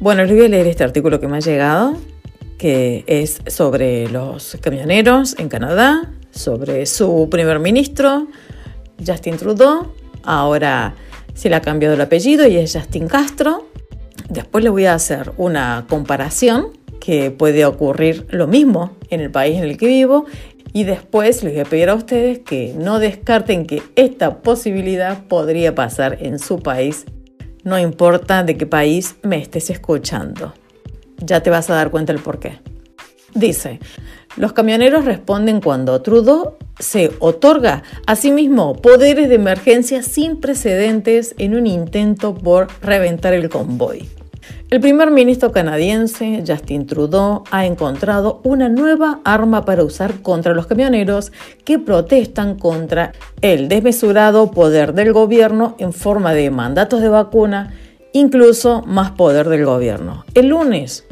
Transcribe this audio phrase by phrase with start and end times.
[0.00, 1.94] Bueno, les voy a leer este artículo que me ha llegado,
[2.56, 8.26] que es sobre los camioneros en Canadá, sobre su primer ministro,
[9.06, 9.92] Justin Trudeau.
[10.22, 10.94] Ahora
[11.34, 13.68] se le ha cambiado el apellido y es Justin Castro.
[14.30, 19.58] Después les voy a hacer una comparación que puede ocurrir lo mismo en el país
[19.58, 20.24] en el que vivo
[20.72, 25.74] y después les voy a pedir a ustedes que no descarten que esta posibilidad podría
[25.74, 27.04] pasar en su país
[27.64, 30.54] no importa de qué país me estés escuchando.
[31.18, 32.58] Ya te vas a dar cuenta el por qué.
[33.34, 33.78] Dice,
[34.36, 41.34] los camioneros responden cuando Trudeau se otorga a sí mismo poderes de emergencia sin precedentes
[41.38, 44.08] en un intento por reventar el convoy.
[44.70, 50.68] El primer ministro canadiense, Justin Trudeau, ha encontrado una nueva arma para usar contra los
[50.68, 51.32] camioneros
[51.64, 53.10] que protestan contra
[53.40, 57.74] el desmesurado poder del gobierno en forma de mandatos de vacuna,
[58.12, 60.24] incluso más poder del gobierno.
[60.34, 61.04] El lunes,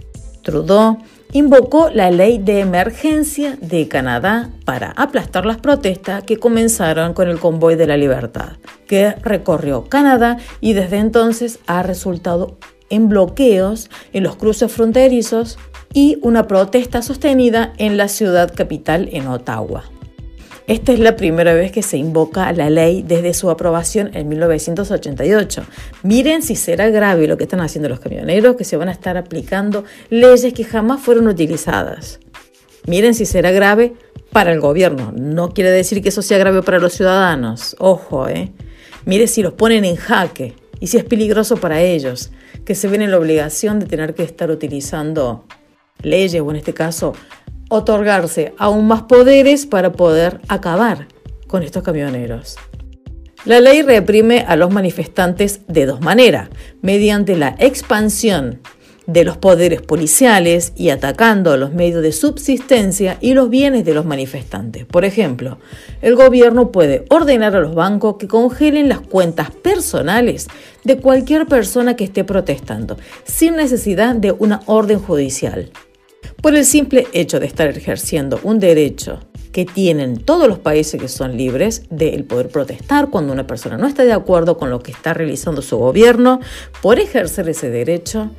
[0.45, 0.99] Trudeau
[1.33, 7.41] invocó la ley de emergencia de Canadá para aplastar las protestas que comenzaron con el
[7.41, 8.53] convoy de la libertad,
[8.87, 12.57] que recorrió Canadá y desde entonces ha resultado
[12.91, 15.59] en bloqueos en los cruces fronterizos
[15.93, 19.85] y una protesta sostenida en la ciudad capital en Ottawa.
[20.67, 25.65] Esta es la primera vez que se invoca la ley desde su aprobación en 1988.
[26.03, 29.17] Miren si será grave lo que están haciendo los camioneros, que se van a estar
[29.17, 32.21] aplicando leyes que jamás fueron utilizadas.
[32.87, 33.95] Miren si será grave
[34.31, 35.11] para el gobierno.
[35.17, 37.75] No quiere decir que eso sea grave para los ciudadanos.
[37.79, 38.53] Ojo, ¿eh?
[39.07, 42.31] Mire si los ponen en jaque y si es peligroso para ellos
[42.69, 45.47] que se ven en la obligación de tener que estar utilizando
[46.03, 47.15] leyes o en este caso
[47.71, 51.09] otorgarse aún más poderes para poder acabar
[51.47, 52.57] con estos camioneros.
[53.47, 56.51] La ley reprime a los manifestantes de dos maneras,
[56.83, 58.61] mediante la expansión
[59.09, 64.05] de los poderes policiales y atacando los medios de subsistencia y los bienes de los
[64.05, 64.85] manifestantes.
[64.85, 65.59] Por ejemplo,
[66.03, 70.47] el gobierno puede ordenar a los bancos que congelen las cuentas personales
[70.85, 75.71] de cualquier persona que esté protestando, sin necesidad de una orden judicial.
[76.43, 79.21] Por el simple hecho de estar ejerciendo un derecho
[79.53, 83.87] que tienen todos los países que son libres de poder protestar cuando una persona no
[83.87, 86.41] está de acuerdo con lo que está realizando su gobierno,
[86.83, 88.31] por ejercer ese derecho,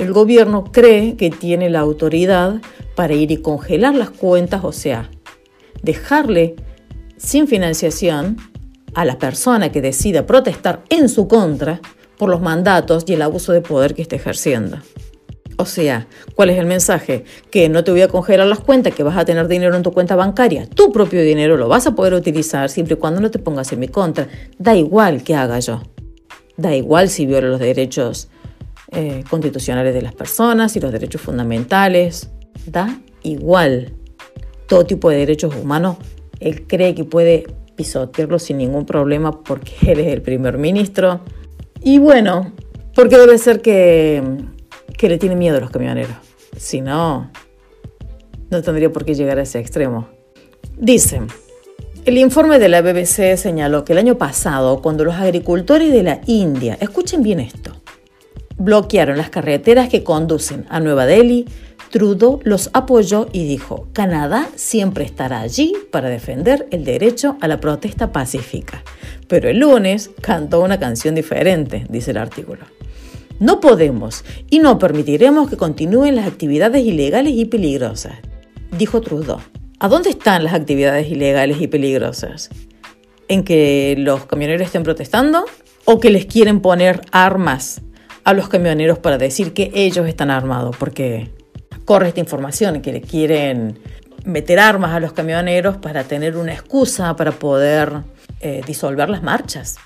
[0.00, 2.62] el gobierno cree que tiene la autoridad
[2.94, 5.10] para ir y congelar las cuentas, o sea,
[5.82, 6.56] dejarle
[7.18, 8.38] sin financiación
[8.94, 11.80] a la persona que decida protestar en su contra
[12.16, 14.78] por los mandatos y el abuso de poder que está ejerciendo.
[15.58, 17.24] O sea, ¿cuál es el mensaje?
[17.50, 19.92] Que no te voy a congelar las cuentas, que vas a tener dinero en tu
[19.92, 23.38] cuenta bancaria, tu propio dinero lo vas a poder utilizar siempre y cuando no te
[23.38, 24.28] pongas en mi contra.
[24.58, 25.82] Da igual que haga yo.
[26.56, 28.30] Da igual si viola los derechos
[28.92, 32.30] eh, constitucionales de las personas y los derechos fundamentales.
[32.66, 33.94] Da igual.
[34.66, 35.96] Todo tipo de derechos humanos,
[36.38, 37.46] él cree que puede
[37.76, 41.20] pisotearlo sin ningún problema porque él es el primer ministro.
[41.82, 42.52] Y bueno,
[42.94, 44.22] porque debe ser que,
[44.96, 46.16] que le tiene miedo a los camioneros.
[46.56, 47.30] Si no,
[48.50, 50.08] no tendría por qué llegar a ese extremo.
[50.76, 51.28] Dicen,
[52.06, 56.20] el informe de la BBC señaló que el año pasado, cuando los agricultores de la
[56.26, 57.69] India, escuchen bien esto,
[58.60, 61.46] bloquearon las carreteras que conducen a Nueva Delhi,
[61.90, 67.58] Trudeau los apoyó y dijo, Canadá siempre estará allí para defender el derecho a la
[67.58, 68.84] protesta pacífica.
[69.26, 72.64] Pero el lunes cantó una canción diferente, dice el artículo.
[73.40, 78.18] No podemos y no permitiremos que continúen las actividades ilegales y peligrosas,
[78.76, 79.40] dijo Trudeau.
[79.80, 82.50] ¿A dónde están las actividades ilegales y peligrosas?
[83.28, 85.46] ¿En que los camioneros estén protestando?
[85.86, 87.80] ¿O que les quieren poner armas
[88.30, 91.30] a los camioneros para decir que ellos están armados, porque
[91.84, 93.78] corre esta información que le quieren
[94.24, 98.02] meter armas a los camioneros para tener una excusa para poder
[98.40, 99.76] eh, disolver las marchas.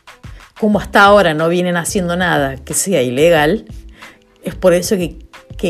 [0.61, 3.65] Como hasta ahora no vienen haciendo nada que sea ilegal,
[4.43, 5.19] es por eso que,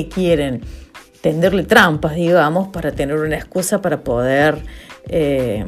[0.09, 0.63] quieren
[1.21, 4.61] tenderle trampas, digamos, para tener una excusa para poder
[5.09, 5.65] eh,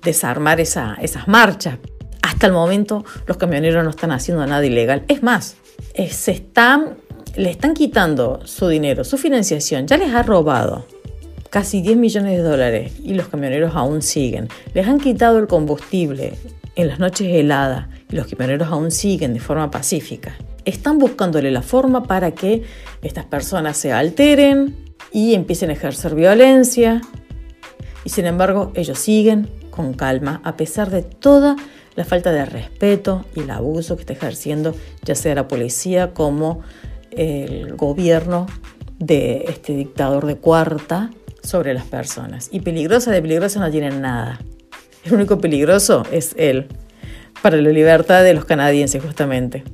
[0.00, 1.76] desarmar esas marchas.
[2.22, 5.04] Hasta el momento los camioneros no están haciendo nada ilegal.
[5.08, 5.56] Es más,
[5.96, 6.98] eh, se están,
[7.36, 10.86] le están quitando su dinero, su financiación, ya les ha robado
[11.48, 14.48] casi 10 millones de dólares y los camioneros aún siguen.
[14.74, 16.34] Les han quitado el combustible
[16.74, 20.36] en las noches heladas y los camioneros aún siguen de forma pacífica.
[20.66, 22.64] Están buscándole la forma para que
[23.00, 24.76] estas personas se alteren
[25.12, 27.00] y empiecen a ejercer violencia.
[28.04, 31.56] Y sin embargo, ellos siguen con calma a pesar de toda
[31.96, 36.60] la falta de respeto y el abuso que está ejerciendo ya sea la policía como
[37.10, 38.46] el gobierno
[38.98, 41.10] de este dictador de cuarta
[41.42, 42.48] sobre las personas.
[42.52, 44.40] Y peligrosa de peligrosa no tienen nada.
[45.04, 46.66] El único peligroso es él,
[47.42, 49.64] para la libertad de los canadienses justamente.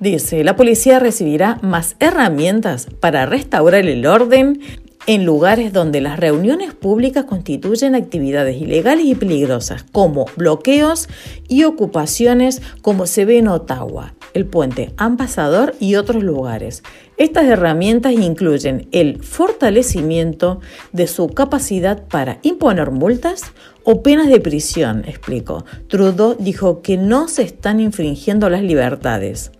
[0.00, 4.60] Dice, la policía recibirá más herramientas para restaurar el orden
[5.06, 11.08] en lugares donde las reuniones públicas constituyen actividades ilegales y peligrosas, como bloqueos
[11.48, 16.82] y ocupaciones como se ve en Ottawa, el puente Ambassador y otros lugares.
[17.16, 20.60] Estas herramientas incluyen el fortalecimiento
[20.92, 23.52] de su capacidad para imponer multas
[23.84, 25.64] o penas de prisión, explicó.
[25.88, 29.50] Trudeau dijo que no se están infringiendo las libertades.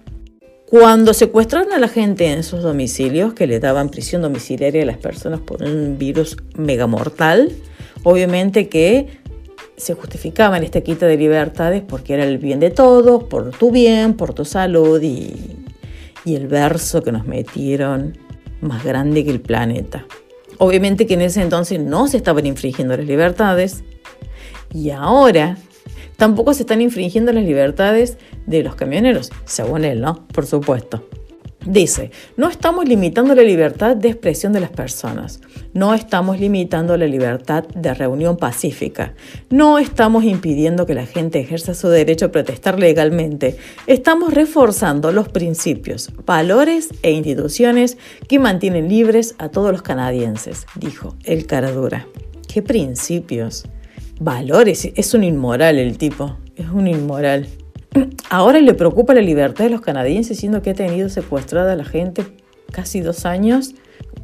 [0.73, 4.97] Cuando secuestraron a la gente en sus domicilios, que le daban prisión domiciliaria a las
[4.97, 7.53] personas por un virus megamortal,
[8.05, 9.21] obviamente que
[9.77, 13.71] se justificaba en esta quita de libertades porque era el bien de todos, por tu
[13.71, 15.35] bien, por tu salud y,
[16.25, 18.17] y el verso que nos metieron
[18.63, 20.07] más grande que el planeta.
[20.57, 23.85] Obviamente que en ese entonces no se estaban infringiendo las libertades
[24.73, 25.59] y ahora
[26.23, 28.17] Tampoco se están infringiendo las libertades
[28.47, 30.29] de los camioneros, según él, ¿no?
[30.29, 31.05] Por supuesto.
[31.67, 35.41] Dice, no estamos limitando la libertad de expresión de las personas,
[35.75, 39.15] no estamos limitando la libertad de reunión pacífica,
[39.51, 43.57] no estamos impidiendo que la gente ejerza su derecho a protestar legalmente,
[43.89, 47.99] estamos reforzando los principios, valores e instituciones
[48.29, 52.07] que mantienen libres a todos los canadienses, dijo el caradura.
[52.47, 53.65] ¿Qué principios?
[54.23, 54.91] Valores.
[54.95, 57.47] Es un inmoral el tipo, es un inmoral.
[58.31, 61.85] Ahora le preocupa la libertad de los canadienses, siendo que ha tenido secuestrada a la
[61.85, 62.25] gente
[62.71, 63.75] casi dos años,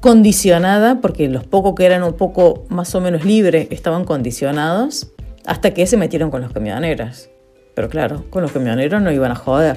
[0.01, 5.13] condicionada, porque los pocos que eran un poco más o menos libres estaban condicionados,
[5.45, 7.29] hasta que se metieron con los camioneros.
[7.75, 9.77] Pero claro, con los camioneros no iban a joder.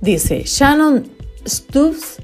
[0.00, 1.08] Dice Shannon
[1.46, 2.18] Stubbs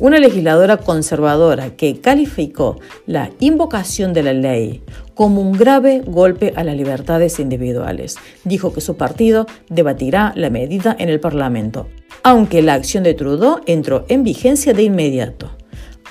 [0.00, 4.82] una legisladora conservadora que calificó la invocación de la ley
[5.14, 8.16] como un grave golpe a las libertades individuales.
[8.44, 11.88] Dijo que su partido debatirá la medida en el Parlamento,
[12.22, 15.56] aunque la acción de Trudeau entró en vigencia de inmediato.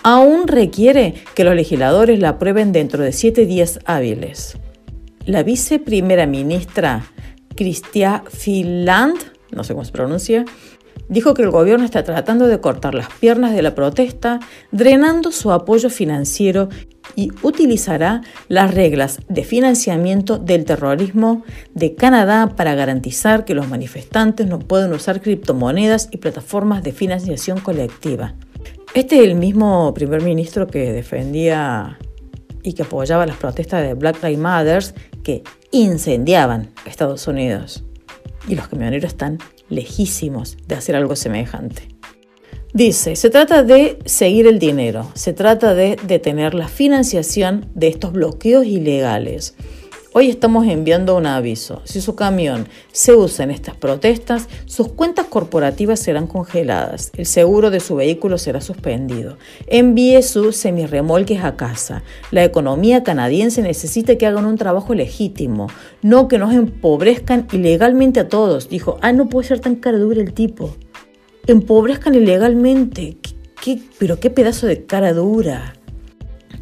[0.04, 4.58] Aún requiere que los legisladores la aprueben dentro de siete días hábiles.
[5.26, 7.06] La viceprimera ministra
[7.56, 9.18] Cristia Finland,
[9.52, 10.44] no sé cómo se pronuncia,
[11.08, 14.40] dijo que el gobierno está tratando de cortar las piernas de la protesta,
[14.72, 16.70] drenando su apoyo financiero
[17.16, 24.48] y utilizará las reglas de financiamiento del terrorismo de Canadá para garantizar que los manifestantes
[24.48, 28.36] no pueden usar criptomonedas y plataformas de financiación colectiva.
[28.94, 31.98] Este es el mismo primer ministro que defendía
[32.64, 34.84] y que apoyaba las protestas de Black Lives Matter
[35.24, 37.84] que incendiaban Estados Unidos.
[38.48, 39.40] Y los camioneros están
[39.70, 41.93] lejísimos de hacer algo semejante.
[42.74, 48.14] Dice, se trata de seguir el dinero, se trata de detener la financiación de estos
[48.14, 49.54] bloqueos ilegales.
[50.12, 51.84] Hoy estamos enviando un aviso.
[51.84, 57.70] Si su camión se usa en estas protestas, sus cuentas corporativas serán congeladas, el seguro
[57.70, 59.38] de su vehículo será suspendido.
[59.68, 62.02] Envíe sus semirremolques a casa.
[62.32, 65.68] La economía canadiense necesita que hagan un trabajo legítimo,
[66.02, 68.68] no que nos empobrezcan ilegalmente a todos.
[68.68, 70.74] Dijo, ah, no puede ser tan cara dura el tipo.
[71.46, 73.18] Empobrezcan ilegalmente.
[74.00, 75.74] pero qué pedazo de cara dura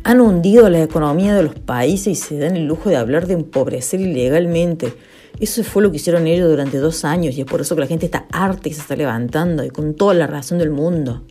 [0.04, 3.34] han hundido la economía de los países y se dan el lujo de hablar de
[3.34, 4.94] empobrecer ilegalmente.
[5.40, 7.88] Eso fue lo que hicieron ellos durante dos años y es por eso que la
[7.88, 11.24] gente está harta y se está levantando y con toda la razón del mundo.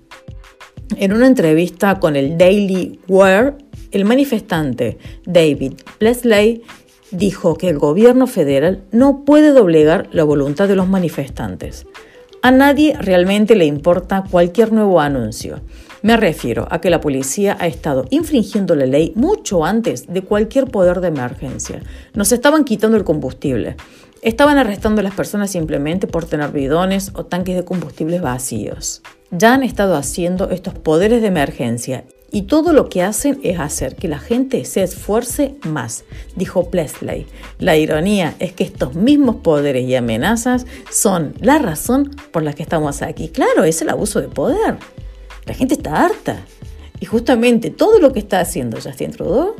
[0.96, 3.54] En una entrevista con el Daily Wire,
[3.90, 6.62] el manifestante David Lesley
[7.10, 11.86] dijo que el gobierno federal no puede doblegar la voluntad de los manifestantes.
[12.42, 15.60] A nadie realmente le importa cualquier nuevo anuncio.
[16.00, 20.64] Me refiero a que la policía ha estado infringiendo la ley mucho antes de cualquier
[20.70, 21.82] poder de emergencia.
[22.14, 23.76] Nos estaban quitando el combustible.
[24.22, 29.02] Estaban arrestando a las personas simplemente por tener bidones o tanques de combustibles vacíos.
[29.30, 33.96] Ya han estado haciendo estos poderes de emergencia y todo lo que hacen es hacer
[33.96, 36.04] que la gente se esfuerce más,
[36.36, 37.26] dijo Plesley.
[37.58, 42.62] La ironía es que estos mismos poderes y amenazas son la razón por la que
[42.62, 43.28] estamos aquí.
[43.28, 44.76] Claro, es el abuso de poder.
[45.46, 46.44] La gente está harta.
[47.00, 49.56] Y justamente todo lo que está haciendo Justin Trudeau,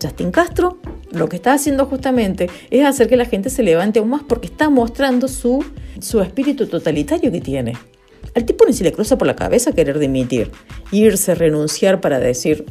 [0.00, 0.78] Justin Castro,
[1.10, 4.46] lo que está haciendo justamente es hacer que la gente se levante aún más porque
[4.46, 5.64] está mostrando su,
[6.00, 7.74] su espíritu totalitario que tiene.
[8.34, 10.50] Al tipo ni se le cruza por la cabeza querer dimitir,
[10.92, 12.66] irse, renunciar para decir,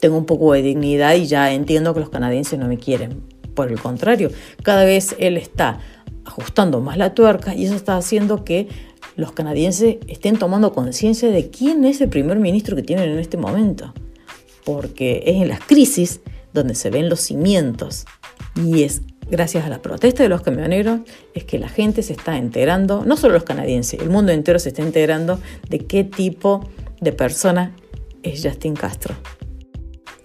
[0.00, 3.22] tengo un poco de dignidad y ya entiendo que los canadienses no me quieren.
[3.54, 4.30] Por el contrario,
[4.62, 5.80] cada vez él está
[6.24, 8.68] ajustando más la tuerca y eso está haciendo que
[9.16, 13.36] los canadienses estén tomando conciencia de quién es el primer ministro que tienen en este
[13.36, 13.92] momento.
[14.64, 16.20] Porque es en las crisis
[16.52, 18.06] donde se ven los cimientos.
[18.54, 21.00] Y es gracias a la protesta de los camioneros
[21.34, 24.70] es que la gente se está enterando, no solo los canadienses, el mundo entero se
[24.70, 26.68] está enterando de qué tipo
[27.00, 27.74] de persona
[28.22, 29.14] es Justin Castro.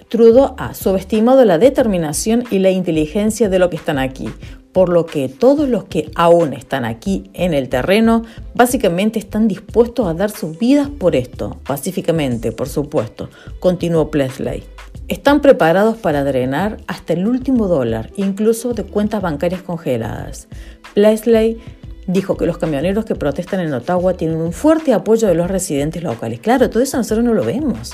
[0.10, 4.30] Trudeau ha subestimado la determinación y la inteligencia de los que están aquí,
[4.72, 10.08] por lo que todos los que aún están aquí en el terreno básicamente están dispuestos
[10.08, 14.64] a dar sus vidas por esto, pacíficamente, por supuesto, continuó Plesley.
[15.08, 20.48] Están preparados para drenar hasta el último dólar, incluso de cuentas bancarias congeladas.
[20.96, 21.62] Plesley
[22.08, 26.02] dijo que los camioneros que protestan en Ottawa tienen un fuerte apoyo de los residentes
[26.02, 26.40] locales.
[26.40, 27.94] Claro, todo eso nosotros no lo vemos.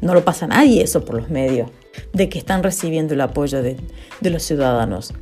[0.00, 1.70] No lo pasa nadie eso por los medios,
[2.14, 3.76] de que están recibiendo el apoyo de,
[4.20, 5.12] de los ciudadanos.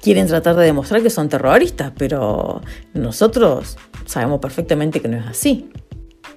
[0.00, 2.62] Quieren tratar de demostrar que son terroristas, pero
[2.94, 3.76] nosotros
[4.06, 5.68] sabemos perfectamente que no es así.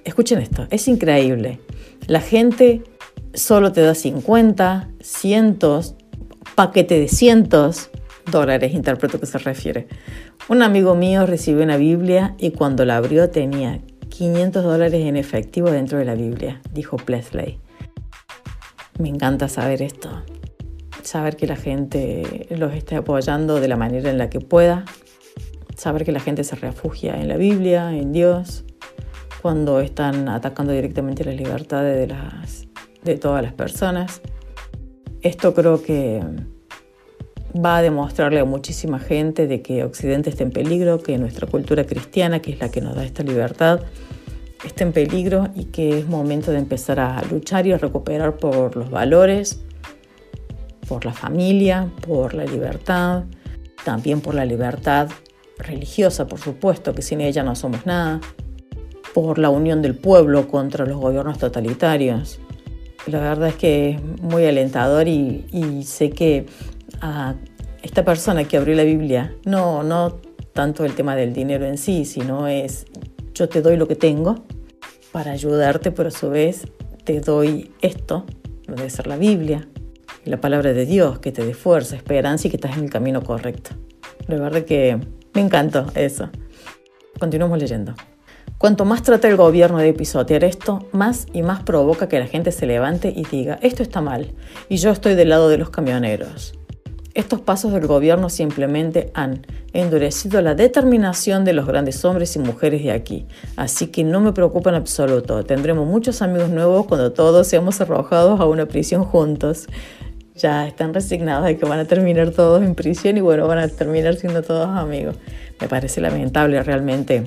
[0.04, 1.58] Escuchen esto, es increíble.
[2.06, 2.82] La gente
[3.36, 5.94] solo te da 50, cientos,
[6.54, 7.90] paquete de cientos
[8.30, 9.86] dólares, interpreto que se refiere.
[10.48, 15.70] Un amigo mío recibió una Biblia y cuando la abrió tenía 500 dólares en efectivo
[15.70, 17.60] dentro de la Biblia, dijo Plesley.
[18.98, 20.22] Me encanta saber esto,
[21.02, 24.84] saber que la gente los está apoyando de la manera en la que pueda,
[25.76, 28.64] saber que la gente se refugia en la Biblia, en Dios,
[29.42, 32.65] cuando están atacando directamente las libertades de, las,
[33.06, 34.20] de todas las personas.
[35.22, 36.20] Esto creo que
[37.64, 41.84] va a demostrarle a muchísima gente de que Occidente está en peligro, que nuestra cultura
[41.84, 43.80] cristiana, que es la que nos da esta libertad,
[44.64, 48.76] está en peligro y que es momento de empezar a luchar y a recuperar por
[48.76, 49.60] los valores,
[50.88, 53.24] por la familia, por la libertad,
[53.84, 55.08] también por la libertad
[55.58, 58.20] religiosa, por supuesto, que sin ella no somos nada,
[59.14, 62.40] por la unión del pueblo contra los gobiernos totalitarios.
[63.06, 66.46] La verdad es que es muy alentador y, sé que
[67.00, 67.34] a
[67.82, 70.16] esta persona que abrió la Biblia, no, no
[70.52, 72.86] tanto el tema del dinero en sí, sino es
[73.32, 74.44] yo te doy lo que tengo
[75.12, 76.66] para ayudarte, pero a su vez
[77.04, 78.24] te doy esto,
[78.66, 79.68] debe ser la Biblia,
[80.24, 83.22] la palabra de Dios, que te dé fuerza, esperanza y que estás en el camino
[83.22, 83.70] correcto.
[84.26, 84.98] La verdad que
[85.34, 86.30] me encantó eso.
[87.20, 87.94] Continuamos leyendo.
[88.58, 92.52] Cuanto más trata el gobierno de pisotear esto, más y más provoca que la gente
[92.52, 94.32] se levante y diga, esto está mal,
[94.70, 96.54] y yo estoy del lado de los camioneros.
[97.12, 102.82] Estos pasos del gobierno simplemente han endurecido la determinación de los grandes hombres y mujeres
[102.82, 105.44] de aquí, así que no me preocupa en absoluto.
[105.44, 109.66] Tendremos muchos amigos nuevos cuando todos seamos arrojados a una prisión juntos.
[110.34, 113.68] Ya están resignados de que van a terminar todos en prisión y bueno, van a
[113.68, 115.16] terminar siendo todos amigos.
[115.60, 117.24] Me parece lamentable realmente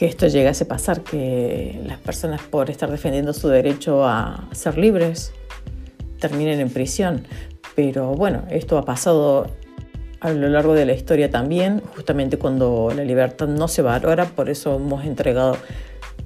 [0.00, 4.78] que esto llegase a pasar, que las personas por estar defendiendo su derecho a ser
[4.78, 5.34] libres
[6.18, 7.26] terminen en prisión.
[7.74, 9.48] Pero bueno, esto ha pasado
[10.20, 14.48] a lo largo de la historia también, justamente cuando la libertad no se valora, por
[14.48, 15.58] eso hemos entregado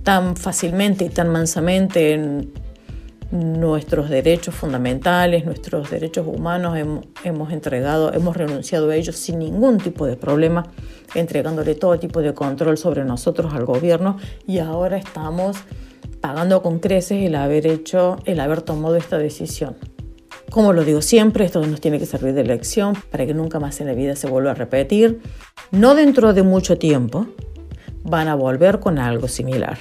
[0.05, 2.47] tan fácilmente y tan mansamente
[3.35, 6.79] nuestros derechos fundamentales, nuestros derechos humanos,
[7.25, 10.71] hemos, entregado, hemos renunciado a ellos sin ningún tipo de problema,
[11.17, 15.57] entregándole todo tipo de control sobre nosotros al gobierno y ahora estamos
[16.21, 19.77] pagando con creces el haber hecho, el haber tomado esta decisión.
[20.51, 23.81] Como lo digo siempre, esto nos tiene que servir de lección para que nunca más
[23.81, 25.21] en la vida se vuelva a repetir.
[25.73, 27.27] No dentro de mucho tiempo
[28.05, 29.79] van a volver con algo similar.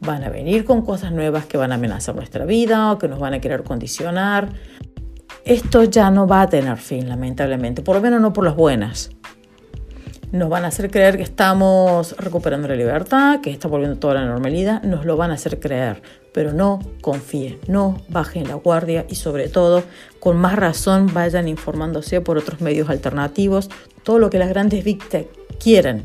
[0.00, 3.18] Van a venir con cosas nuevas que van a amenazar nuestra vida o que nos
[3.18, 4.48] van a querer condicionar.
[5.44, 9.10] Esto ya no va a tener fin, lamentablemente, por lo menos no por las buenas
[10.34, 14.24] nos van a hacer creer que estamos recuperando la libertad, que está volviendo toda la
[14.24, 19.14] normalidad, nos lo van a hacer creer, pero no confíen, no bajen la guardia y
[19.14, 19.84] sobre todo,
[20.18, 23.70] con más razón, vayan informándose por otros medios alternativos,
[24.02, 25.28] todo lo que las grandes Tech
[25.60, 26.02] quieren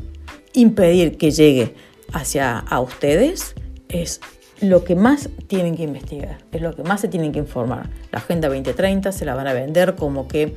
[0.52, 1.74] impedir que llegue
[2.12, 3.56] hacia a ustedes
[3.92, 4.20] es
[4.60, 7.88] lo que más tienen que investigar, es lo que más se tienen que informar.
[8.12, 10.54] La Agenda 2030 se la van a vender como que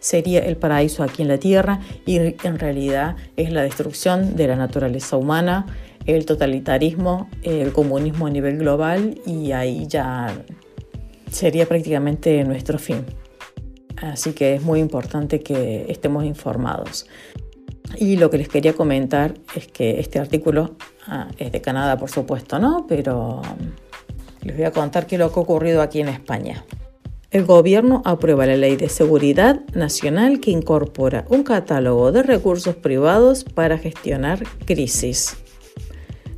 [0.00, 4.56] sería el paraíso aquí en la Tierra y en realidad es la destrucción de la
[4.56, 5.66] naturaleza humana,
[6.04, 10.44] el totalitarismo, el comunismo a nivel global y ahí ya
[11.30, 13.04] sería prácticamente nuestro fin.
[13.96, 17.06] Así que es muy importante que estemos informados.
[17.98, 22.10] Y lo que les quería comentar es que este artículo ah, es de Canadá, por
[22.10, 22.86] supuesto, ¿no?
[22.88, 23.42] Pero
[24.42, 26.64] les voy a contar qué lo que ha ocurrido aquí en España.
[27.30, 33.44] El gobierno aprueba la Ley de Seguridad Nacional que incorpora un catálogo de recursos privados
[33.44, 35.36] para gestionar crisis.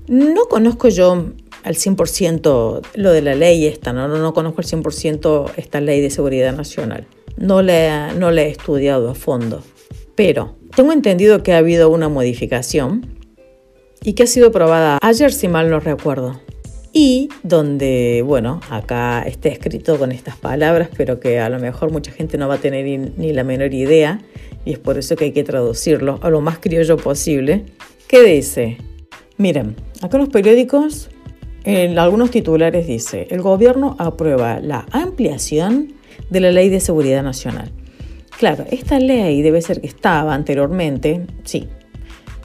[0.08, 1.26] No conozco yo
[1.62, 4.08] al 100% lo de la ley esta, ¿no?
[4.08, 7.06] no, no conozco al 100% esta ley de seguridad nacional.
[7.36, 9.62] No la, no la he estudiado a fondo.
[10.14, 13.17] Pero tengo entendido que ha habido una modificación
[14.02, 16.40] y que ha sido aprobada ayer, si mal no recuerdo.
[16.92, 22.10] Y donde, bueno, acá está escrito con estas palabras, pero que a lo mejor mucha
[22.12, 22.86] gente no va a tener
[23.16, 24.20] ni la menor idea,
[24.64, 27.66] y es por eso que hay que traducirlo a lo más criollo posible.
[28.08, 28.78] ¿Qué dice?
[29.36, 31.10] Miren, acá en los periódicos,
[31.64, 35.92] en algunos titulares dice, el gobierno aprueba la ampliación
[36.30, 37.70] de la Ley de Seguridad Nacional.
[38.38, 41.68] Claro, esta ley debe ser que estaba anteriormente, sí,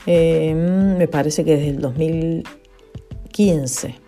[0.05, 0.53] eh,
[0.97, 4.03] me parece que desde el 2015.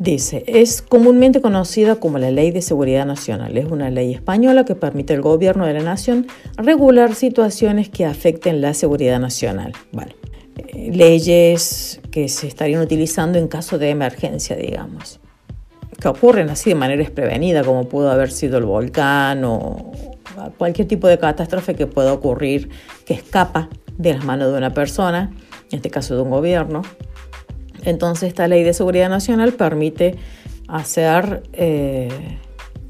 [0.00, 3.58] Dice, es comúnmente conocida como la Ley de Seguridad Nacional.
[3.58, 8.60] Es una ley española que permite al gobierno de la nación regular situaciones que afecten
[8.60, 9.72] la seguridad nacional.
[10.56, 15.18] Eh, leyes que se estarían utilizando en caso de emergencia, digamos,
[16.00, 19.90] que ocurren así de manera desprevenida, como pudo haber sido el volcán o
[20.56, 22.68] cualquier tipo de catástrofe que pueda ocurrir
[23.04, 25.30] que escapa de las manos de una persona,
[25.70, 26.82] en este caso de un gobierno.
[27.84, 30.16] Entonces esta ley de seguridad nacional permite
[30.68, 32.38] hacer, eh,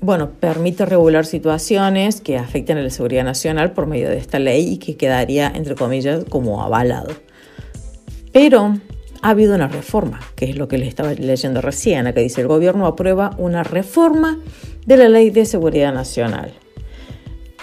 [0.01, 4.75] bueno, permite regular situaciones que afecten a la seguridad nacional por medio de esta ley
[4.75, 7.09] y que quedaría, entre comillas, como avalado.
[8.33, 8.77] Pero
[9.23, 12.47] ha habido una reforma, que es lo que les estaba leyendo recién, que dice el
[12.49, 14.39] gobierno aprueba una reforma
[14.87, 16.53] de la ley de seguridad nacional.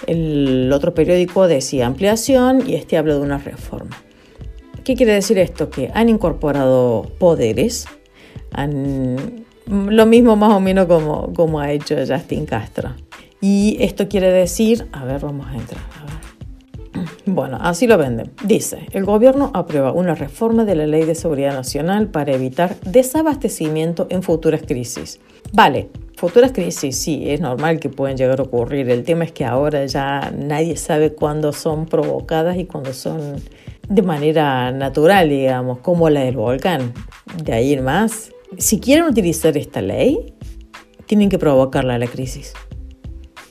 [0.06, 3.96] El otro periódico decía ampliación y este habla de una reforma.
[4.84, 5.70] ¿Qué quiere decir esto?
[5.70, 7.86] Que han incorporado poderes,
[9.66, 12.94] lo mismo más o menos como ha hecho Justin Castro.
[13.40, 15.80] Y esto quiere decir, a ver, vamos a entrar.
[17.26, 18.32] Bueno, así lo venden.
[18.44, 24.06] Dice, el gobierno aprueba una reforma de la Ley de Seguridad Nacional para evitar desabastecimiento
[24.10, 25.20] en futuras crisis.
[25.52, 28.90] Vale, futuras crisis sí, es normal que pueden llegar a ocurrir.
[28.90, 33.36] El tema es que ahora ya nadie sabe cuándo son provocadas y cuándo son
[33.88, 36.92] de manera natural, digamos, como la del volcán.
[37.42, 40.34] De ahí en más, si quieren utilizar esta ley,
[41.06, 42.52] tienen que provocarla la crisis.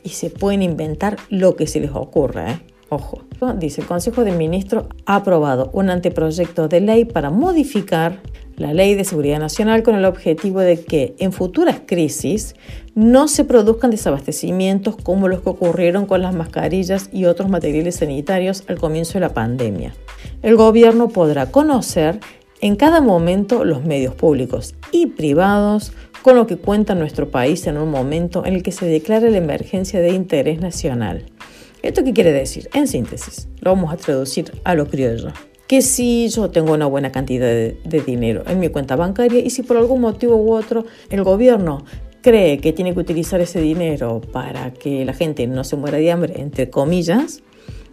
[0.03, 2.60] Y se pueden inventar lo que se les ocurra, ¿eh?
[2.89, 3.21] Ojo.
[3.58, 8.21] Dice, el Consejo de Ministros ha aprobado un anteproyecto de ley para modificar
[8.58, 12.56] la Ley de Seguridad Nacional con el objetivo de que en futuras crisis
[12.94, 18.63] no se produzcan desabastecimientos como los que ocurrieron con las mascarillas y otros materiales sanitarios
[18.68, 19.94] al comienzo de la pandemia.
[20.41, 22.20] El gobierno podrá conocer
[22.62, 25.91] en cada momento los medios públicos y privados
[26.22, 29.38] con lo que cuenta nuestro país en un momento en el que se declara la
[29.38, 31.26] emergencia de interés nacional.
[31.84, 32.70] ¿Esto qué quiere decir?
[32.74, 35.32] En síntesis, lo vamos a traducir a lo criollo
[35.67, 39.63] que si yo tengo una buena cantidad de, dinero en mi cuenta bancaria y si
[39.63, 41.86] por algún motivo u otro el gobierno
[42.21, 46.12] cree que tiene que utilizar ese dinero para que la gente no se muera de
[46.12, 47.43] hambre, entre comillas,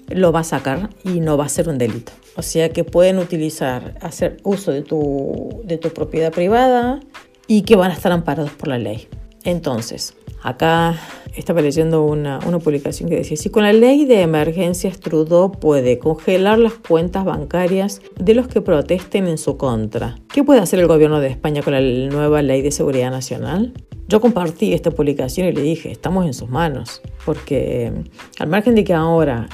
[0.08, 2.12] lo va a sacar y no va a ser un delito.
[2.36, 7.00] O sea que pueden utilizar, hacer uso de tu, de tu propiedad privada
[7.46, 9.06] y que van a estar amparados por la ley.
[9.44, 10.96] Entonces, acá
[11.34, 16.58] estaba leyendo una, publicación que decía, si con la ley de emergencias Trudeau puede congelar
[16.58, 21.20] las cuentas bancarias de los que protesten en su contra, ¿qué puede hacer el gobierno
[21.20, 23.72] de España con la nueva ley de seguridad nacional?
[24.08, 27.92] Yo compartí esta publicación y le dije, estamos en sus manos, porque
[28.38, 29.48] al margen de que ahora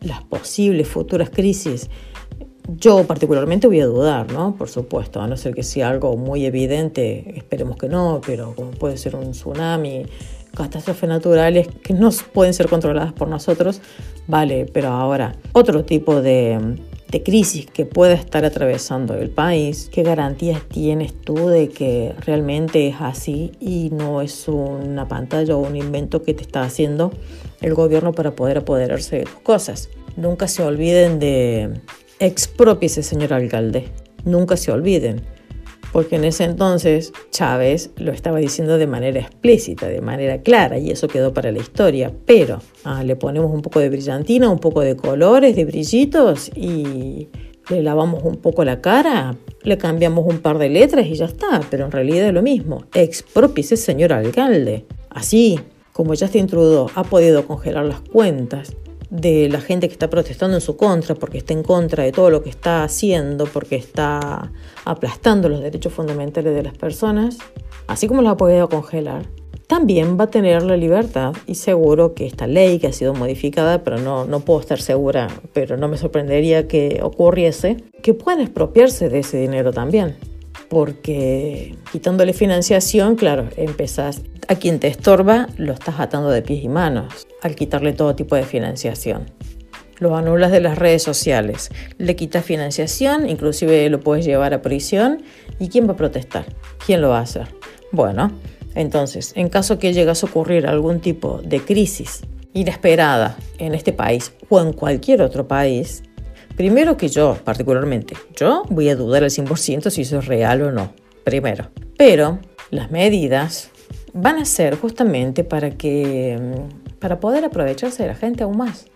[0.00, 1.88] las posibles futuras crisis
[2.68, 4.56] yo particularmente voy a dudar, ¿no?
[4.56, 8.70] Por supuesto, a no ser que sea algo muy evidente, esperemos que no, pero como
[8.70, 10.06] puede ser un tsunami,
[10.54, 13.80] catástrofes naturales que no pueden ser controladas por nosotros,
[14.26, 16.78] vale, pero ahora otro tipo de,
[17.10, 22.88] de crisis que pueda estar atravesando el país, ¿qué garantías tienes tú de que realmente
[22.88, 27.12] es así y no es una pantalla o un invento que te está haciendo
[27.60, 29.90] el gobierno para poder apoderarse de tus cosas?
[30.16, 31.80] Nunca se olviden de
[32.18, 33.88] expropiese, señor alcalde.
[34.24, 35.22] Nunca se olviden
[35.94, 40.90] porque en ese entonces Chávez lo estaba diciendo de manera explícita, de manera clara, y
[40.90, 42.12] eso quedó para la historia.
[42.26, 47.28] Pero ah, le ponemos un poco de brillantina, un poco de colores, de brillitos, y
[47.70, 51.60] le lavamos un poco la cara, le cambiamos un par de letras y ya está,
[51.70, 52.86] pero en realidad es lo mismo.
[52.92, 54.86] Expropiese, señor alcalde.
[55.10, 55.60] Así
[55.92, 58.74] como ya Justin Trudeau ha podido congelar las cuentas
[59.14, 62.30] de la gente que está protestando en su contra, porque está en contra de todo
[62.30, 64.50] lo que está haciendo, porque está
[64.84, 67.38] aplastando los derechos fundamentales de las personas,
[67.86, 69.26] así como los ha podido congelar,
[69.68, 73.84] también va a tener la libertad y seguro que esta ley que ha sido modificada,
[73.84, 79.08] pero no, no puedo estar segura, pero no me sorprendería que ocurriese, que puedan expropiarse
[79.08, 80.16] de ese dinero también.
[80.68, 86.68] Porque quitándole financiación, claro, empezás a quien te estorba, lo estás atando de pies y
[86.68, 89.30] manos al quitarle todo tipo de financiación.
[89.98, 95.22] Lo anulas de las redes sociales, le quitas financiación, inclusive lo puedes llevar a prisión.
[95.60, 96.46] ¿Y quién va a protestar?
[96.84, 97.48] ¿Quién lo va a hacer?
[97.92, 98.32] Bueno,
[98.74, 102.22] entonces, en caso que llegase a ocurrir algún tipo de crisis
[102.54, 106.02] inesperada en este país o en cualquier otro país,
[106.56, 110.72] primero que yo, particularmente, yo voy a dudar al 100% si eso es real o
[110.72, 110.92] no,
[111.24, 111.70] primero.
[111.96, 112.38] Pero
[112.70, 113.70] las medidas
[114.12, 116.38] van a ser justamente para que
[116.98, 118.86] para poder aprovecharse de la gente aún más.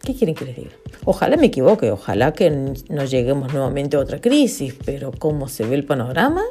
[0.00, 0.70] ¿Qué quieren que les diga?
[1.04, 5.74] Ojalá me equivoque, ojalá que no lleguemos nuevamente a otra crisis, pero ¿cómo se ve
[5.74, 6.42] el panorama?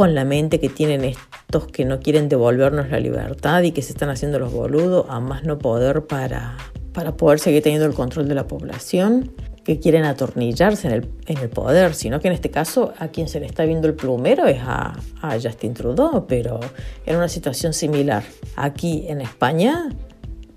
[0.00, 3.92] Con la mente que tienen estos que no quieren devolvernos la libertad y que se
[3.92, 6.56] están haciendo los boludos a más no poder para,
[6.94, 9.30] para poder seguir teniendo el control de la población,
[9.62, 13.28] que quieren atornillarse en el, en el poder, sino que en este caso a quien
[13.28, 16.60] se le está viendo el plumero es a, a Justin Trudeau, pero
[17.04, 18.22] en una situación similar.
[18.56, 19.90] Aquí en España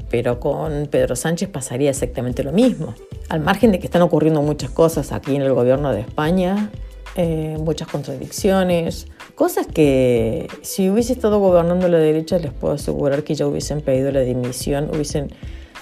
[0.09, 2.93] pero con Pedro Sánchez pasaría exactamente lo mismo.
[3.27, 6.69] Al margen de que están ocurriendo muchas cosas aquí en el gobierno de España,
[7.15, 13.35] eh, muchas contradicciones, cosas que si hubiese estado gobernando la derecha les puedo asegurar que
[13.35, 15.29] ya hubiesen pedido la dimisión, hubiesen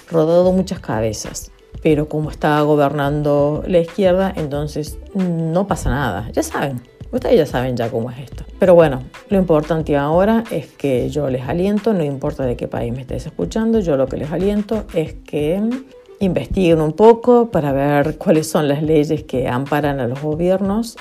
[0.09, 1.51] rodado muchas cabezas.
[1.83, 6.29] Pero como está gobernando la izquierda, entonces no pasa nada.
[6.31, 8.45] Ya saben, Ustedes ya saben ya cómo es esto.
[8.57, 12.93] Pero bueno, lo importante ahora es que yo les aliento, no importa de qué país
[12.93, 15.61] me estés escuchando, yo lo que les aliento es que
[16.19, 20.95] investiguen un poco para ver cuáles son las leyes que amparan a los gobiernos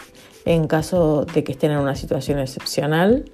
[0.44, 3.24] en caso de que estén en una situación excepcional,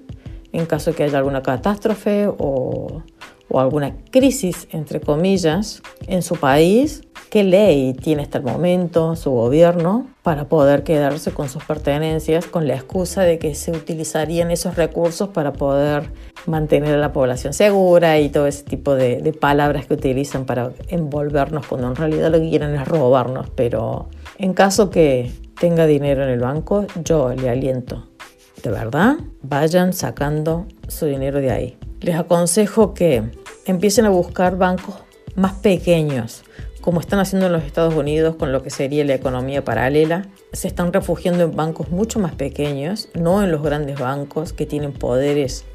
[0.51, 3.03] en caso que haya alguna catástrofe o,
[3.49, 9.31] o alguna crisis, entre comillas, en su país qué ley tiene hasta el momento su
[9.31, 14.75] gobierno para poder quedarse con sus pertenencias con la excusa de que se utilizarían esos
[14.75, 16.11] recursos para poder
[16.45, 20.71] mantener a la población segura y todo ese tipo de, de palabras que utilizan para
[20.87, 23.49] envolvernos cuando en realidad lo que quieren es robarnos.
[23.55, 28.07] Pero en caso que tenga dinero en el banco, yo le aliento,
[28.63, 31.77] de verdad, vayan sacando su dinero de ahí.
[32.01, 33.23] Les aconsejo que
[33.65, 34.95] empiecen a buscar bancos
[35.35, 36.43] más pequeños,
[36.81, 40.69] como están haciendo en los Estados Unidos con lo que sería la economía paralela, se
[40.69, 45.65] están refugiando en bancos mucho más pequeños, no en los grandes bancos que tienen poderes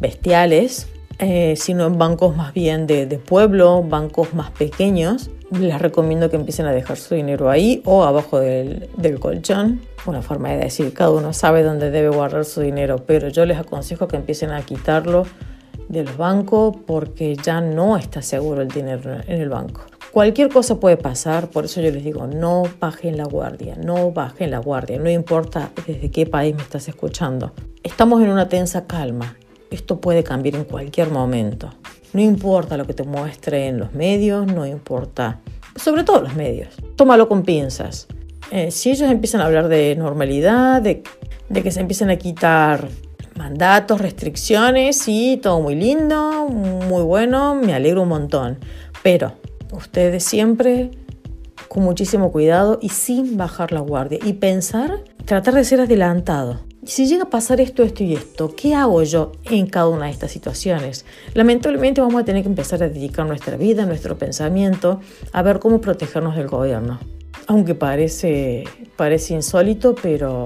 [0.00, 0.88] bestiales,
[1.18, 5.30] eh, sino en bancos más bien de, pueblo, bancos más pequeños.
[5.50, 9.80] Les recomiendo que empiecen a dejar su dinero ahí o abajo del, del colchón.
[10.06, 13.58] Una forma de decir, cada uno sabe dónde debe guardar su dinero, pero yo les
[13.58, 15.24] aconsejo que empiecen a quitarlo
[15.88, 19.82] de los bancos porque ya no está seguro el dinero en el banco.
[20.12, 24.50] Cualquier cosa puede pasar, por eso yo les digo, no bajen la guardia, no bajen
[24.50, 27.52] la guardia, no importa desde qué país me estás escuchando.
[27.82, 29.36] Estamos en una tensa calma,
[29.70, 31.70] esto puede cambiar en cualquier momento.
[32.16, 35.40] No importa lo que te muestre en los medios, no importa,
[35.76, 36.74] sobre todo los medios.
[36.96, 38.08] Tómalo con pinzas.
[38.50, 41.02] Eh, si ellos empiezan a hablar de normalidad, de,
[41.52, 42.88] que se empiezan a quitar
[43.36, 48.58] mandatos, restricciones, sí, todo muy lindo, muy bueno, me alegro un montón.
[49.02, 49.34] Pero
[49.72, 50.90] Ustedes siempre
[51.68, 56.60] con muchísimo cuidado y sin bajar la guardia y pensar, tratar de ser adelantado.
[56.86, 60.12] Si llega a pasar esto, esto y esto, ¿qué hago yo en cada una de
[60.12, 61.04] estas situaciones?
[61.34, 65.00] Lamentablemente vamos a tener que empezar a dedicar nuestra vida, nuestro pensamiento,
[65.32, 67.00] a ver cómo protegernos del gobierno.
[67.48, 68.62] Aunque parece,
[68.94, 70.44] parece insólito, pero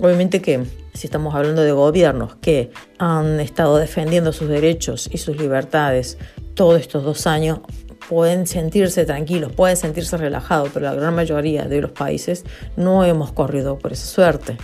[0.00, 5.36] obviamente que si estamos hablando de gobiernos que han estado defendiendo sus derechos y sus
[5.36, 6.18] libertades
[6.54, 7.60] todos estos dos años,
[8.08, 12.44] pueden sentirse tranquilos, pueden sentirse relajados, pero la gran mayoría de los países
[12.76, 14.56] no hemos corrido por esa suerte.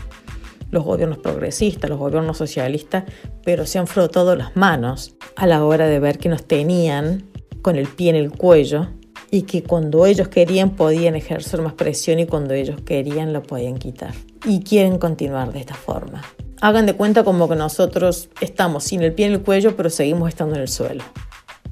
[0.77, 3.05] Los gobiernos progresistas, los gobiernos socialistas,
[3.43, 7.31] pero se han frotado las manos a la hora de ver que nos tenían
[7.63, 8.89] con el pie en el cuello
[9.31, 13.79] y que cuando ellos querían podían ejercer más presión y cuando ellos querían lo podían
[13.79, 14.13] quitar.
[14.45, 16.21] Y quieren continuar de esta forma.
[16.61, 20.29] Hagan de cuenta como que nosotros estamos sin el pie en el cuello, pero seguimos
[20.29, 21.05] estando en el suelo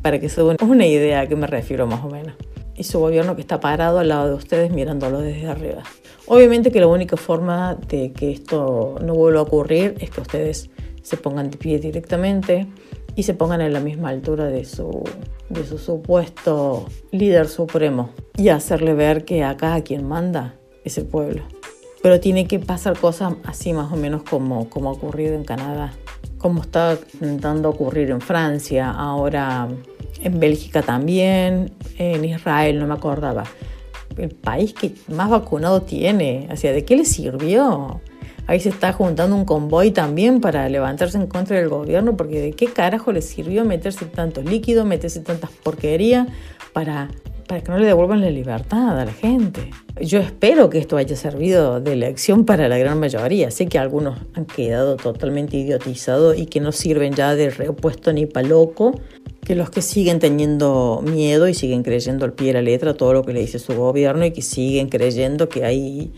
[0.01, 2.37] para que se den una idea a qué me refiero más o menos.
[2.75, 5.83] Y su gobierno que está parado al lado de ustedes mirándolo desde arriba.
[6.27, 10.71] Obviamente que la única forma de que esto no vuelva a ocurrir es que ustedes
[11.03, 12.67] se pongan de pie directamente
[13.15, 15.05] y se pongan en la misma altura de su,
[15.51, 21.43] de su supuesto líder supremo y hacerle ver que acá quien manda es el pueblo.
[22.03, 25.93] Pero tiene que pasar cosas así más o menos como, como ha ocurrido en Canadá,
[26.39, 29.69] como está intentando ocurrir en Francia, ahora
[30.23, 33.45] en Bélgica también, en Israel, no me acordaba.
[34.17, 38.01] El país que más vacunado tiene, o ¿de qué le sirvió?
[38.47, 42.53] Ahí se está juntando un convoy también para levantarse en contra del gobierno, porque de
[42.53, 46.29] qué carajo le sirvió meterse tantos líquidos, meterse tantas porquerías
[46.75, 47.09] para,
[47.49, 49.71] para que no le devuelvan la libertad a la gente.
[49.99, 53.51] Yo espero que esto haya servido de lección para la gran mayoría.
[53.51, 58.27] Sé que algunos han quedado totalmente idiotizados y que no sirven ya de repuesto ni
[58.27, 59.01] pa' loco,
[59.45, 63.13] que los que siguen teniendo miedo y siguen creyendo al pie de la letra todo
[63.13, 66.13] lo que le dice su gobierno y que siguen creyendo que hay,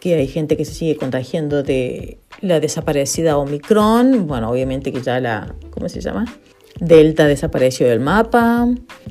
[0.00, 5.20] que hay gente que se sigue contagiando de la desaparecida Omicron, bueno, obviamente que ya
[5.20, 6.24] la, ¿cómo se llama?
[6.80, 8.66] Delta desapareció del mapa,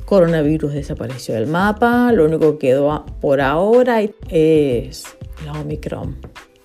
[0.06, 5.04] coronavirus desapareció del mapa, lo único que quedó por ahora es
[5.46, 6.18] la Omicron.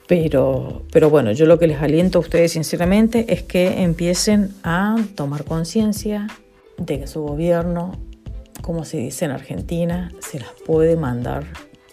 [0.07, 4.97] Pero, pero bueno, yo lo que les aliento a ustedes sinceramente es que empiecen a
[5.15, 6.29] tomar conciencia
[6.79, 7.93] de que su gobierno,
[8.63, 11.45] como se dice en Argentina, se las puede mandar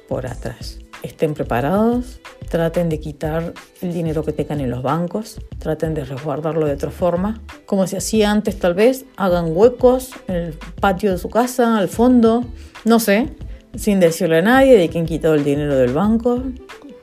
[0.07, 0.79] por atrás.
[1.03, 6.67] Estén preparados, traten de quitar el dinero que tengan en los bancos, traten de resguardarlo
[6.67, 11.17] de otra forma, como se hacía antes tal vez, hagan huecos en el patio de
[11.17, 12.45] su casa, al fondo,
[12.85, 13.29] no sé,
[13.75, 16.43] sin decirle a nadie de quién quitó el dinero del banco,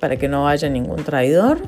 [0.00, 1.62] para que no haya ningún traidor.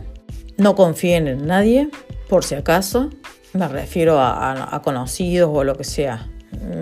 [0.56, 1.88] No confíen en nadie,
[2.28, 3.10] por si acaso,
[3.52, 6.28] me refiero a, conocidos o lo que sea.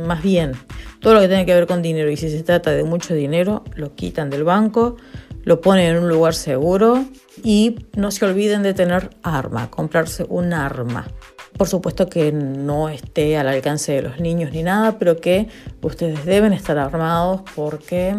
[0.07, 0.53] Más bien,
[1.01, 3.65] todo lo que tiene que ver con dinero y si se trata de mucho dinero,
[3.75, 4.97] lo quitan del banco,
[5.45, 7.05] lo ponen en un lugar seguro
[7.43, 11.07] y no se olviden de tener arma, comprarse un arma.
[11.57, 15.49] Por supuesto que no esté al alcance de los niños ni nada, pero que
[15.83, 18.15] ustedes deben estar armados porque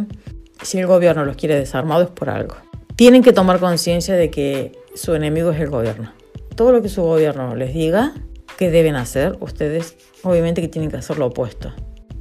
[0.61, 2.55] si el gobierno los quiere desarmados es por algo.
[2.95, 6.11] Tienen que tomar conciencia de que su enemigo es el gobierno.
[6.55, 8.13] Todo lo que su gobierno les diga,
[8.59, 9.37] ¿Qué deben hacer?
[9.39, 11.71] Ustedes obviamente que tienen que hacer lo opuesto.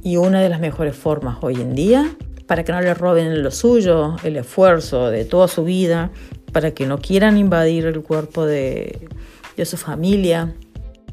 [0.01, 2.15] Y una de las mejores formas hoy en día,
[2.47, 6.11] para que no les roben lo suyo, el esfuerzo de toda su vida,
[6.53, 9.09] para que no quieran invadir el cuerpo de,
[9.57, 10.55] de su familia,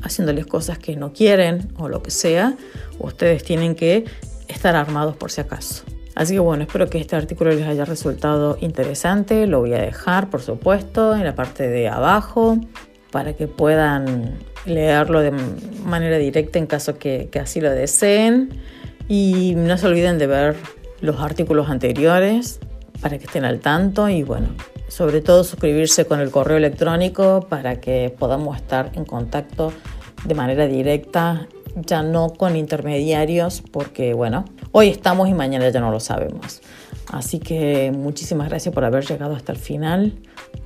[0.01, 2.57] haciéndoles cosas que no quieren o lo que sea,
[3.01, 4.05] ustedes tienen que
[4.47, 5.83] estar armados por si acaso.
[6.15, 9.49] Así que bueno, espero que este artículo les haya resultado interesante.
[9.49, 12.61] Lo voy a dejar, por supuesto, en la parte de abajo
[13.11, 15.33] para que puedan leerlo de
[15.85, 18.51] manera directa en caso que, así lo deseen.
[19.09, 20.57] Y no se olviden de ver
[21.01, 22.59] los artículos anteriores
[23.01, 24.49] para que estén al tanto y bueno,
[24.89, 29.73] sobre todo suscribirse con el correo electrónico para que podamos estar en contacto
[30.25, 35.91] de manera directa, ya no con intermediarios, porque bueno, hoy estamos y mañana ya no
[35.91, 36.63] lo sabemos.
[37.13, 40.15] Así que muchísimas gracias por haber llegado hasta el final.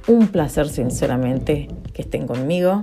[0.08, 2.82] Un placer sinceramente que estén conmigo.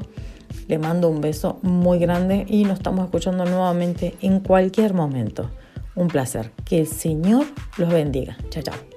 [0.68, 5.50] Le mando un beso muy grande y nos estamos escuchando nuevamente en cualquier momento.
[5.96, 6.52] Un placer.
[6.66, 7.46] Que el Señor
[7.78, 8.38] los bendiga.
[8.50, 8.97] Chao, chao.